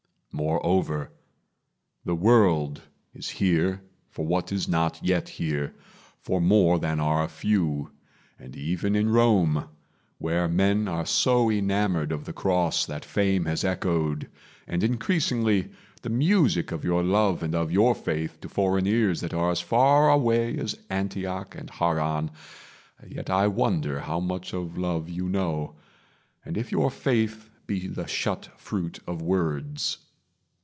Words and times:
Moreover, 0.33 1.11
The 2.05 2.15
world 2.15 2.83
is 3.13 3.27
here 3.31 3.81
for 4.09 4.25
what 4.25 4.49
is 4.49 4.65
not 4.65 4.97
yet 5.05 5.27
here 5.27 5.75
For 6.21 6.39
more 6.39 6.79
than 6.79 7.01
are 7.01 7.21
a 7.21 7.27
few; 7.27 7.91
and 8.39 8.55
even 8.55 8.95
in 8.95 9.09
Rome, 9.09 9.67
Where 10.19 10.47
men 10.47 10.87
are 10.87 11.05
so 11.05 11.49
enamored 11.51 12.13
of 12.13 12.23
the 12.23 12.31
Cross 12.31 12.85
That 12.85 13.03
fame 13.03 13.43
has 13.43 13.65
echoed, 13.65 14.29
and 14.67 14.85
increasingly, 14.85 15.69
The 16.01 16.09
music 16.09 16.71
of 16.71 16.85
your 16.85 17.03
love 17.03 17.43
and 17.43 17.53
of 17.53 17.69
your 17.69 17.93
faith 17.93 18.39
To 18.39 18.47
foreign 18.47 18.87
ears 18.87 19.19
that 19.19 19.33
are 19.33 19.51
as 19.51 19.59
far 19.59 20.09
away 20.09 20.57
As 20.57 20.79
Antioch 20.89 21.55
and 21.55 21.69
Haran, 21.69 22.31
yet 23.05 23.29
I 23.29 23.47
wonder 23.47 23.99
How 23.99 24.21
much 24.21 24.53
of 24.53 24.77
love 24.77 25.09
you 25.09 25.27
know, 25.27 25.75
and 26.45 26.57
if 26.57 26.71
your 26.71 26.89
faith 26.89 27.49
Be 27.67 27.85
the 27.87 28.07
shut 28.07 28.47
fruit 28.57 28.99
of 29.05 29.21
words. 29.21 29.97